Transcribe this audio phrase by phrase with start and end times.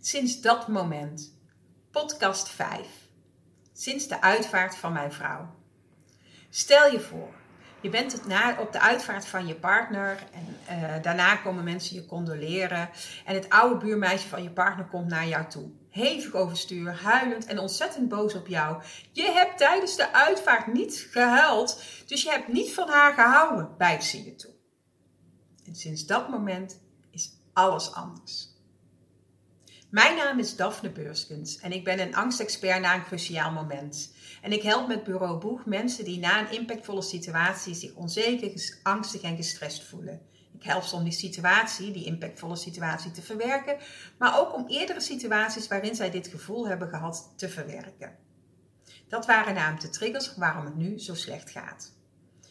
[0.00, 1.34] Sinds dat moment.
[1.90, 2.86] Podcast 5.
[3.72, 5.54] Sinds de uitvaart van mijn vrouw.
[6.50, 7.34] Stel je voor,
[7.80, 8.20] je bent
[8.58, 12.90] op de uitvaart van je partner en uh, daarna komen mensen je condoleren.
[13.24, 15.70] En het oude buurmeisje van je partner komt naar jou toe.
[15.90, 18.82] Hevig overstuur, huilend en ontzettend boos op jou.
[19.12, 24.04] Je hebt tijdens de uitvaart niet gehuild, dus je hebt niet van haar gehouden, bijt
[24.04, 24.54] ze je toe.
[25.64, 26.80] En sinds dat moment
[27.10, 28.56] is alles anders.
[29.90, 34.12] Mijn naam is Daphne Beurskens en ik ben een angstexpert na een cruciaal moment.
[34.42, 39.22] En ik help met Bureau Boeg mensen die na een impactvolle situatie zich onzeker, angstig
[39.22, 40.20] en gestrest voelen.
[40.54, 43.76] Ik help ze om die situatie, die impactvolle situatie, te verwerken,
[44.18, 48.16] maar ook om eerdere situaties waarin zij dit gevoel hebben gehad te verwerken.
[49.08, 51.96] Dat waren namelijk de triggers waarom het nu zo slecht gaat.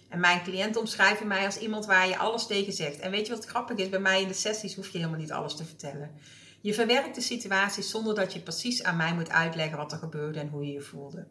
[0.10, 3.00] En mijn cliënten omschrijven mij als iemand waar je alles tegen zegt.
[3.00, 3.90] En weet je wat grappig is?
[3.90, 6.12] Bij mij in de sessies hoef je helemaal niet alles te vertellen.
[6.62, 10.40] Je verwerkt de situatie zonder dat je precies aan mij moet uitleggen wat er gebeurde
[10.40, 11.28] en hoe je je voelde.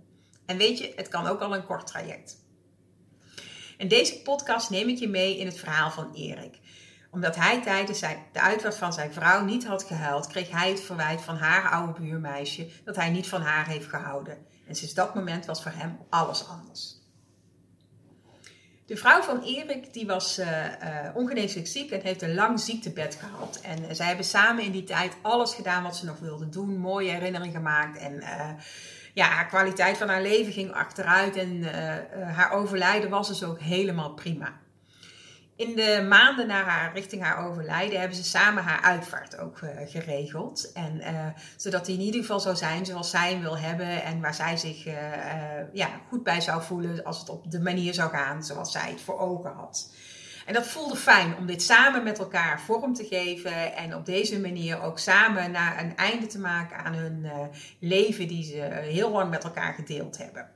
[0.47, 2.45] En weet je, het kan ook al een kort traject.
[3.77, 6.59] In deze podcast neem ik je mee in het verhaal van Erik.
[7.11, 11.21] Omdat hij tijdens de uitvaart van zijn vrouw niet had gehuild, kreeg hij het verwijt
[11.21, 14.47] van haar oude buurmeisje dat hij niet van haar heeft gehouden.
[14.67, 16.96] En sinds dat moment was voor hem alles anders.
[18.87, 20.47] De vrouw van Erik die was uh,
[21.15, 23.61] ongeneeslijk ziek en heeft een lang ziektebed gehad.
[23.63, 26.77] En uh, zij hebben samen in die tijd alles gedaan wat ze nog wilden doen.
[26.77, 27.99] Mooie herinneringen gemaakt.
[27.99, 28.23] En
[29.15, 31.37] ja, haar kwaliteit van haar leven ging achteruit.
[31.37, 31.63] En
[32.35, 34.53] haar overlijden was dus ook helemaal prima
[35.57, 39.71] in de maanden na haar, richting haar overlijden hebben ze samen haar uitvaart ook uh,
[39.87, 40.73] geregeld.
[40.73, 41.27] En, uh,
[41.57, 44.57] zodat hij in ieder geval zou zijn zoals zij hem wil hebben en waar zij
[44.57, 44.95] zich uh,
[45.73, 49.01] ja, goed bij zou voelen als het op de manier zou gaan zoals zij het
[49.01, 49.93] voor ogen had.
[50.47, 54.41] En dat voelde fijn om dit samen met elkaar vorm te geven en op deze
[54.41, 57.27] manier ook samen naar een einde te maken aan hun
[57.81, 60.56] leven die ze heel lang met elkaar gedeeld hebben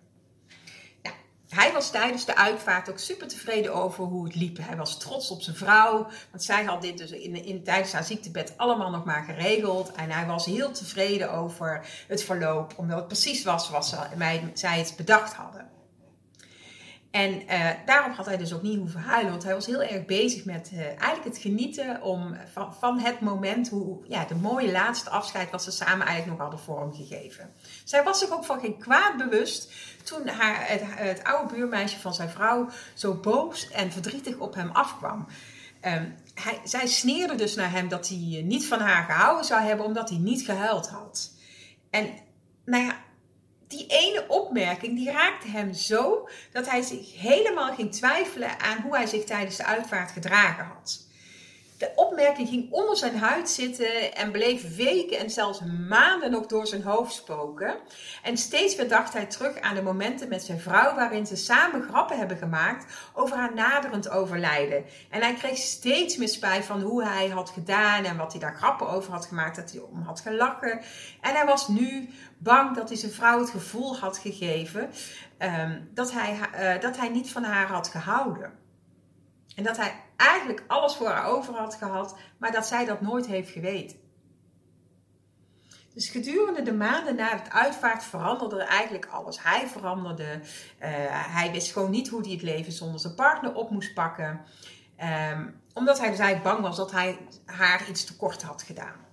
[1.50, 4.58] hij was tijdens de uitvaart ook super tevreden over hoe het liep.
[4.60, 8.04] Hij was trots op zijn vrouw, want zij had dit dus in, in, tijdens haar
[8.04, 9.92] ziektebed allemaal nog maar geregeld.
[9.92, 13.94] En hij was heel tevreden over het verloop, omdat het precies was zoals
[14.52, 15.70] zij het bedacht hadden.
[17.10, 20.04] En uh, daarom had hij dus ook niet hoeven huilen, want hij was heel erg
[20.04, 24.72] bezig met uh, eigenlijk het genieten om, van, van het moment, hoe, ja, de mooie
[24.72, 27.52] laatste afscheid wat ze samen eigenlijk nog hadden vormgegeven.
[27.84, 29.72] Zij was zich ook van geen kwaad bewust
[30.02, 34.70] toen haar, het, het oude buurmeisje van zijn vrouw zo boos en verdrietig op hem
[34.70, 35.26] afkwam.
[35.84, 39.86] Um, hij, zij sneerde dus naar hem dat hij niet van haar gehouden zou hebben
[39.86, 41.30] omdat hij niet gehuild had.
[41.90, 42.10] En
[42.64, 42.96] nou ja,
[43.66, 48.96] die ene opmerking die raakte hem zo dat hij zich helemaal ging twijfelen aan hoe
[48.96, 51.08] hij zich tijdens de uitvaart gedragen had.
[51.80, 56.66] De opmerking ging onder zijn huid zitten en bleef weken en zelfs maanden nog door
[56.66, 57.76] zijn hoofd spoken.
[58.22, 61.82] En steeds weer dacht hij terug aan de momenten met zijn vrouw waarin ze samen
[61.82, 64.84] grappen hebben gemaakt over haar naderend overlijden.
[65.10, 68.56] En hij kreeg steeds meer spijt van hoe hij had gedaan en wat hij daar
[68.56, 70.80] grappen over had gemaakt, dat hij om had gelachen.
[71.20, 74.90] En hij was nu bang dat hij zijn vrouw het gevoel had gegeven
[75.38, 76.38] um, dat, hij,
[76.74, 78.59] uh, dat hij niet van haar had gehouden.
[79.56, 83.26] En dat hij eigenlijk alles voor haar over had gehad, maar dat zij dat nooit
[83.26, 83.98] heeft geweten.
[85.94, 89.42] Dus gedurende de maanden na het uitvaart veranderde eigenlijk alles.
[89.42, 90.24] Hij veranderde.
[90.32, 90.88] Uh,
[91.34, 94.40] hij wist gewoon niet hoe hij het leven zonder zijn partner op moest pakken.
[95.32, 99.08] Um, omdat hij dus eigenlijk bang was dat hij haar iets tekort had gedaan.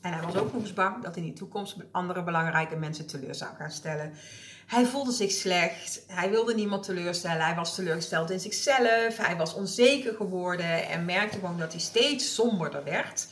[0.00, 3.06] En hij was ook nog eens bang dat hij in de toekomst andere belangrijke mensen
[3.06, 4.12] teleur zou gaan stellen.
[4.66, 6.04] Hij voelde zich slecht.
[6.06, 7.44] Hij wilde niemand teleurstellen.
[7.44, 9.16] Hij was teleurgesteld in zichzelf.
[9.16, 13.28] Hij was onzeker geworden en merkte gewoon dat hij steeds somberder werd.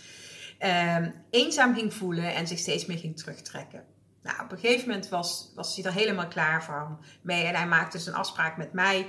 [0.96, 3.84] Um, eenzaam ging voelen en zich steeds meer ging terugtrekken.
[4.22, 7.44] Nou, op een gegeven moment was, was hij er helemaal klaar van mee.
[7.44, 9.06] En hij maakte dus een afspraak met mij.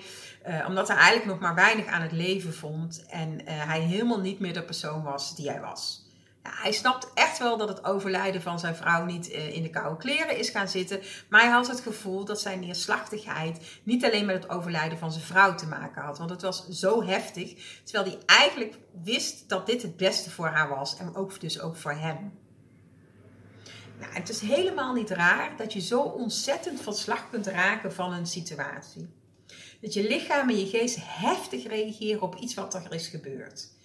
[0.47, 3.05] Uh, omdat hij eigenlijk nog maar weinig aan het leven vond.
[3.09, 6.06] En uh, hij helemaal niet meer de persoon was die hij was
[6.55, 9.97] hij snapt echt wel dat het overlijden van zijn vrouw niet eh, in de koude
[9.97, 11.01] kleren is gaan zitten.
[11.29, 15.23] Maar hij had het gevoel dat zijn neerslachtigheid niet alleen met het overlijden van zijn
[15.23, 16.17] vrouw te maken had.
[16.17, 17.53] Want het was zo heftig.
[17.83, 20.97] Terwijl hij eigenlijk wist dat dit het beste voor haar was.
[20.97, 22.33] En ook dus ook voor hem.
[23.99, 28.13] Nou, het is helemaal niet raar dat je zo ontzettend van slag kunt raken van
[28.13, 29.09] een situatie.
[29.81, 33.75] Dat je lichaam en je geest heftig reageren op iets wat er is gebeurd.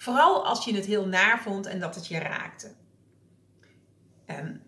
[0.00, 2.74] Vooral als je het heel naar vond en dat het je raakte.
[4.26, 4.62] Um,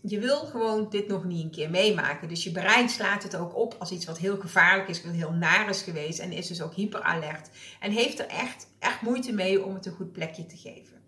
[0.00, 2.28] je wil gewoon dit nog niet een keer meemaken.
[2.28, 5.32] Dus je brein slaat het ook op als iets wat heel gevaarlijk is, wat heel
[5.32, 6.18] naar is geweest.
[6.18, 7.48] En is dus ook hyperalert.
[7.80, 11.02] En heeft er echt, echt moeite mee om het een goed plekje te geven.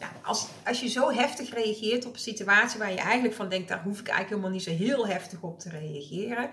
[0.00, 3.68] Nou, als, als je zo heftig reageert op een situatie waar je eigenlijk van denkt,
[3.68, 6.50] daar hoef ik eigenlijk helemaal niet zo heel heftig op te reageren,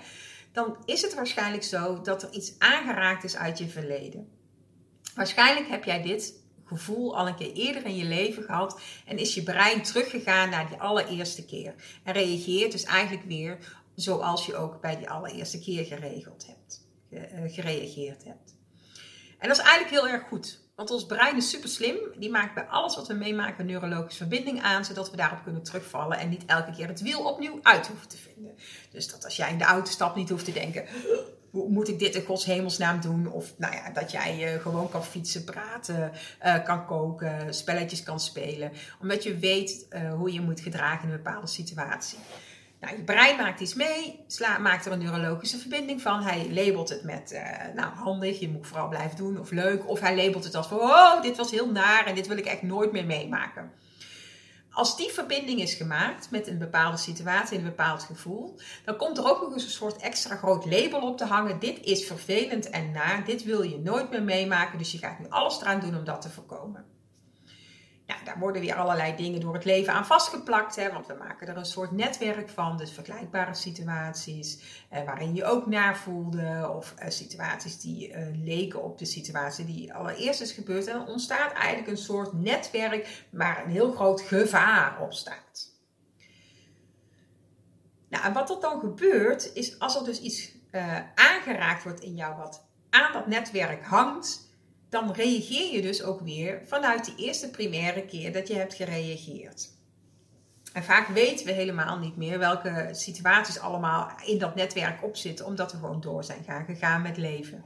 [0.52, 4.40] dan is het waarschijnlijk zo dat er iets aangeraakt is uit je verleden.
[5.16, 9.36] Waarschijnlijk heb jij dit gevoel al een keer eerder in je leven gehad en is
[9.36, 11.74] je brein teruggegaan naar die allereerste keer.
[12.04, 13.58] En reageert dus eigenlijk weer
[13.96, 18.56] zoals je ook bij die allereerste keer geregeld hebt, eh, gereageerd hebt.
[19.38, 20.60] En dat is eigenlijk heel erg goed.
[20.76, 21.98] Want ons brein is super slim.
[22.18, 25.64] Die maakt bij alles wat we meemaken een neurologische verbinding aan, zodat we daarop kunnen
[25.64, 28.56] terugvallen en niet elke keer het wiel opnieuw uit hoeven te vinden.
[28.92, 30.86] Dus dat als jij in de auto stapt niet hoeft te denken,
[31.52, 33.32] moet ik dit in Gods hemelsnaam doen?
[33.32, 36.12] Of nou ja, dat jij uh, gewoon kan fietsen, praten,
[36.46, 38.72] uh, kan koken, spelletjes kan spelen.
[39.02, 42.18] Omdat je weet uh, hoe je moet gedragen in een bepaalde situatie.
[42.80, 46.24] Nou, je brein maakt iets mee, sla, maakt er een neurologische verbinding van.
[46.24, 47.42] Hij labelt het met,
[47.76, 49.90] nou handig, je moet vooral blijven doen, of leuk.
[49.90, 52.46] Of hij labelt het als van, oh, dit was heel naar en dit wil ik
[52.46, 53.72] echt nooit meer meemaken.
[54.74, 59.30] Als die verbinding is gemaakt met een bepaalde situatie, een bepaald gevoel, dan komt er
[59.30, 61.60] ook nog eens een soort extra groot label op te hangen.
[61.60, 65.26] Dit is vervelend en naar, dit wil je nooit meer meemaken, dus je gaat nu
[65.30, 66.86] alles eraan doen om dat te voorkomen.
[68.12, 71.48] Ja, daar worden weer allerlei dingen door het leven aan vastgeplakt, hè, want we maken
[71.48, 72.78] er een soort netwerk van.
[72.78, 74.60] Dus vergelijkbare situaties
[74.90, 79.66] eh, waarin je ook naar voelde, of eh, situaties die eh, leken op de situatie
[79.66, 80.88] die allereerst is gebeurd.
[80.88, 85.70] En dan ontstaat eigenlijk een soort netwerk waar een heel groot gevaar op staat.
[88.10, 92.16] Nou, en wat er dan gebeurt, is als er dus iets uh, aangeraakt wordt in
[92.16, 94.51] jou wat aan dat netwerk hangt,
[94.92, 99.70] dan reageer je dus ook weer vanuit die eerste primaire keer dat je hebt gereageerd.
[100.74, 105.72] En vaak weten we helemaal niet meer welke situaties allemaal in dat netwerk opzitten, omdat
[105.72, 107.64] we gewoon door zijn gaan gegaan met leven.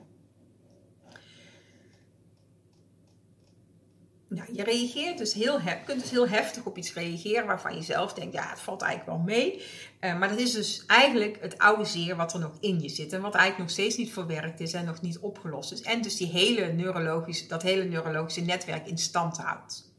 [4.27, 8.13] Nou, je reageert dus heel kunt dus heel heftig op iets reageren waarvan je zelf
[8.13, 9.62] denkt, ja, het valt eigenlijk wel mee.
[10.01, 13.13] Uh, maar dat is dus eigenlijk het oude zeer wat er nog in je zit
[13.13, 15.81] en wat eigenlijk nog steeds niet verwerkt is en nog niet opgelost is.
[15.81, 19.94] En dus die hele neurologische, dat hele neurologische netwerk in stand houdt.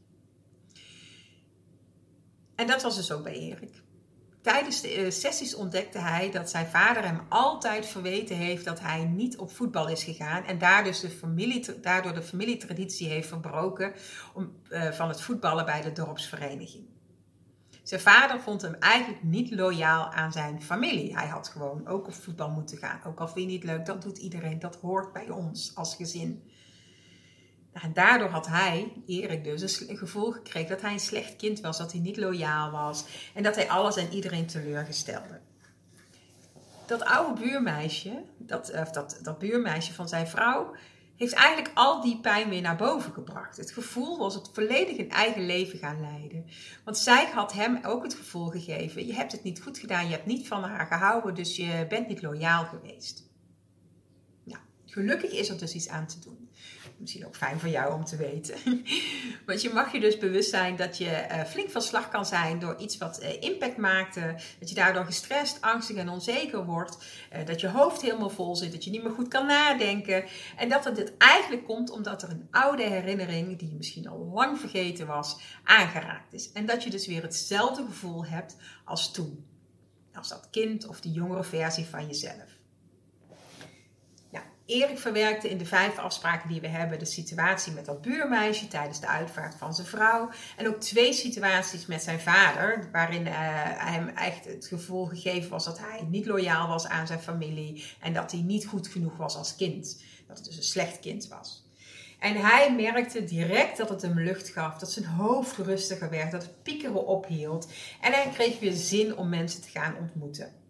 [2.55, 3.81] En dat was dus ook bij Erik.
[4.47, 9.03] Tijdens de eh, sessies ontdekte hij dat zijn vader hem altijd verweten heeft dat hij
[9.03, 10.43] niet op voetbal is gegaan.
[10.43, 13.93] En daardoor, dus de, familie, daardoor de familietraditie heeft verbroken
[14.33, 16.85] om, uh, van het voetballen bij de dorpsvereniging.
[17.83, 21.17] Zijn vader vond hem eigenlijk niet loyaal aan zijn familie.
[21.17, 23.01] Hij had gewoon ook op voetbal moeten gaan.
[23.05, 24.59] Ook al vind je niet leuk, dat doet iedereen.
[24.59, 26.51] Dat hoort bij ons als gezin.
[27.81, 31.77] En daardoor had hij, Erik dus, een gevoel gekregen dat hij een slecht kind was,
[31.77, 35.39] dat hij niet loyaal was en dat hij alles en iedereen teleurgestelde.
[36.85, 40.75] Dat oude buurmeisje, dat, of dat, dat buurmeisje van zijn vrouw,
[41.15, 43.57] heeft eigenlijk al die pijn weer naar boven gebracht.
[43.57, 46.45] Het gevoel was het volledig een eigen leven gaan leiden.
[46.83, 50.11] Want zij had hem ook het gevoel gegeven: je hebt het niet goed gedaan, je
[50.11, 53.29] hebt niet van haar gehouden, dus je bent niet loyaal geweest.
[54.43, 56.49] Nou, gelukkig is er dus iets aan te doen
[56.99, 58.55] misschien ook fijn voor jou om te weten.
[59.45, 62.59] Want je mag je dus bewust zijn dat je uh, flink van slag kan zijn
[62.59, 64.35] door iets wat uh, impact maakte.
[64.59, 66.97] Dat je daardoor gestrest, angstig en onzeker wordt.
[67.33, 70.25] Uh, dat je hoofd helemaal vol zit, dat je niet meer goed kan nadenken.
[70.57, 75.07] En dat het eigenlijk komt omdat er een oude herinnering, die misschien al lang vergeten
[75.07, 76.51] was, aangeraakt is.
[76.51, 79.45] En dat je dus weer hetzelfde gevoel hebt als toen.
[80.13, 82.56] Als dat kind of die jongere versie van jezelf.
[84.67, 88.99] Erik verwerkte in de vijf afspraken die we hebben de situatie met dat buurmeisje tijdens
[88.99, 90.29] de uitvaart van zijn vrouw.
[90.57, 95.65] En ook twee situaties met zijn vader, waarin uh, hem echt het gevoel gegeven was
[95.65, 99.35] dat hij niet loyaal was aan zijn familie en dat hij niet goed genoeg was
[99.35, 100.03] als kind.
[100.27, 101.65] Dat het dus een slecht kind was.
[102.19, 106.41] En hij merkte direct dat het hem lucht gaf, dat zijn hoofd rustiger werd, dat
[106.41, 107.71] het piekeren ophield.
[108.01, 110.65] En hij kreeg weer zin om mensen te gaan ontmoeten.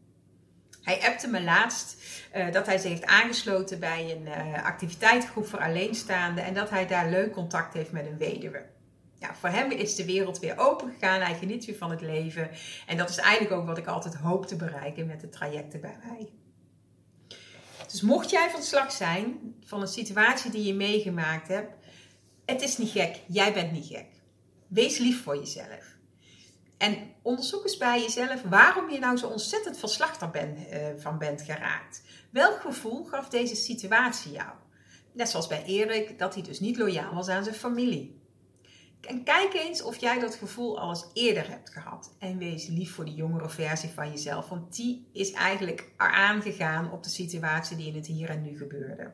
[0.88, 1.96] Hij appte me laatst
[2.36, 6.88] uh, dat hij zich heeft aangesloten bij een uh, activiteitengroep voor alleenstaanden en dat hij
[6.88, 8.66] daar leuk contact heeft met een weduwe.
[9.20, 11.22] Ja, voor hem is de wereld weer open gegaan.
[11.22, 12.50] Hij geniet weer van het leven.
[12.86, 15.98] En dat is eigenlijk ook wat ik altijd hoop te bereiken met de trajecten bij
[16.04, 16.30] mij.
[17.92, 21.74] Dus mocht jij van slag zijn van een situatie die je meegemaakt hebt,
[22.46, 23.22] het is niet gek.
[23.28, 24.08] Jij bent niet gek.
[24.68, 25.97] Wees lief voor jezelf.
[26.78, 31.42] En onderzoek eens bij jezelf waarom je nou zo ontzettend verslachter ben, uh, van bent
[31.42, 32.02] geraakt.
[32.30, 34.52] Welk gevoel gaf deze situatie jou?
[35.14, 38.22] Net zoals bij Erik, dat hij dus niet loyaal was aan zijn familie.
[39.02, 42.16] En kijk eens of jij dat gevoel al eens eerder hebt gehad.
[42.20, 47.04] En wees lief voor die jongere versie van jezelf, want die is eigenlijk aangegaan op
[47.04, 49.12] de situatie die in het hier en nu gebeurde.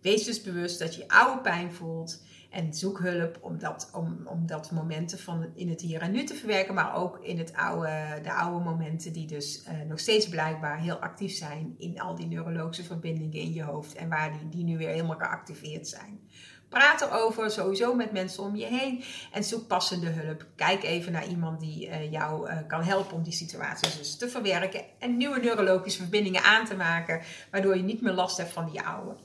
[0.00, 2.22] Wees dus bewust dat je oude pijn voelt.
[2.52, 6.34] En zoek hulp om dat, om, om momenten van in het hier en nu te
[6.34, 6.74] verwerken.
[6.74, 10.96] Maar ook in het oude, de oude momenten die dus uh, nog steeds blijkbaar heel
[10.96, 11.74] actief zijn.
[11.78, 13.94] In al die neurologische verbindingen in je hoofd.
[13.94, 16.20] En waar die, die nu weer helemaal geactiveerd zijn.
[16.68, 19.04] Praat erover sowieso met mensen om je heen.
[19.32, 20.46] En zoek passende hulp.
[20.56, 24.28] Kijk even naar iemand die uh, jou uh, kan helpen om die situaties dus te
[24.28, 24.84] verwerken.
[24.98, 27.20] En nieuwe neurologische verbindingen aan te maken.
[27.50, 29.16] Waardoor je niet meer last hebt van die oude.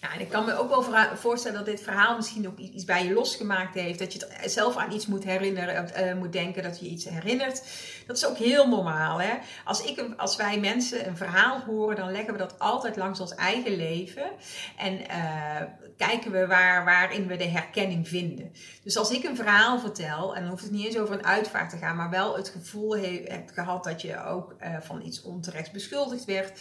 [0.00, 3.04] Ja, en ik kan me ook wel voorstellen dat dit verhaal misschien ook iets bij
[3.04, 3.98] je losgemaakt heeft.
[3.98, 7.62] Dat je zelf aan iets moet herinneren, uh, moet denken dat je iets herinnert.
[8.06, 9.20] Dat is ook heel normaal.
[9.20, 9.34] Hè?
[9.64, 13.34] Als, ik, als wij mensen een verhaal horen, dan leggen we dat altijd langs ons
[13.34, 14.30] eigen leven.
[14.76, 18.52] En uh, kijken we waar, waarin we de herkenning vinden.
[18.82, 21.70] Dus als ik een verhaal vertel, en dan hoeft het niet eens over een uitvaart
[21.70, 25.72] te gaan, maar wel het gevoel hebt gehad dat je ook uh, van iets onterecht
[25.72, 26.60] beschuldigd werd,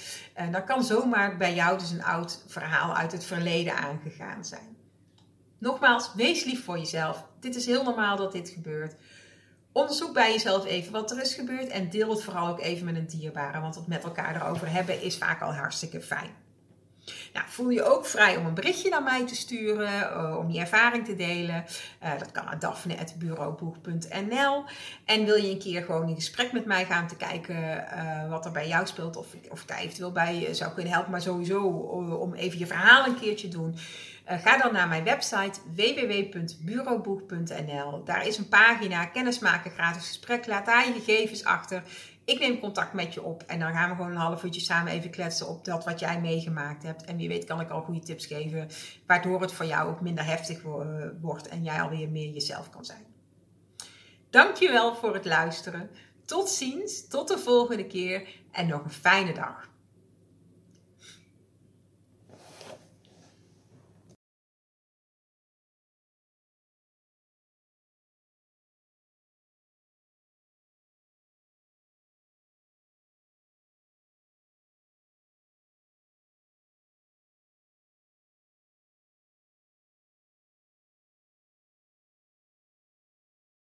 [0.52, 4.78] dan kan zomaar bij jou dus een oud verhaal uit het verleden aangegaan zijn.
[5.58, 7.26] Nogmaals, wees lief voor jezelf.
[7.40, 8.96] Dit is heel normaal dat dit gebeurt.
[9.72, 12.96] Onderzoek bij jezelf even wat er is gebeurd en deel het vooral ook even met
[12.96, 16.45] een dierbare, want het met elkaar erover hebben is vaak al hartstikke fijn.
[17.36, 20.60] Nou, voel je ook vrij om een berichtje naar mij te sturen, uh, om je
[20.60, 21.66] ervaring te delen.
[22.04, 24.64] Uh, dat kan naar daphne.bureauboeg.nl.
[25.06, 28.46] En wil je een keer gewoon in gesprek met mij gaan te kijken uh, wat
[28.46, 31.62] er bij jou speelt, of, of ik daar eventueel bij zou kunnen helpen, maar sowieso
[32.20, 33.78] om even je verhaal een keertje doen.
[34.26, 38.04] Ga dan naar mijn website www.bureauboeg.nl.
[38.04, 40.48] Daar is een pagina, kennismaken, gratis gesprek.
[40.48, 41.84] Laat daar je gegevens achter.
[42.26, 44.92] Ik neem contact met je op en dan gaan we gewoon een half uurtje samen
[44.92, 47.06] even kletsen op dat wat jij meegemaakt hebt.
[47.06, 48.68] En wie weet kan ik al goede tips geven,
[49.06, 50.62] waardoor het voor jou ook minder heftig
[51.22, 53.06] wordt en jij alweer meer jezelf kan zijn.
[54.30, 55.90] Dankjewel voor het luisteren.
[56.26, 59.70] Tot ziens, tot de volgende keer en nog een fijne dag.